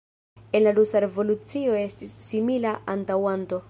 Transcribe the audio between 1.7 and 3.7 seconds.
estis simila antaŭanto.